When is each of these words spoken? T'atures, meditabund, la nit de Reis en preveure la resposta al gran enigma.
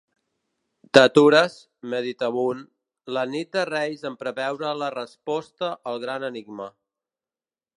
T'atures, 0.97 1.57
meditabund, 1.91 2.63
la 3.17 3.25
nit 3.33 3.51
de 3.57 3.67
Reis 3.71 4.03
en 4.11 4.17
preveure 4.23 4.73
la 4.81 4.89
resposta 4.97 5.71
al 5.93 6.01
gran 6.07 6.27
enigma. 6.33 6.67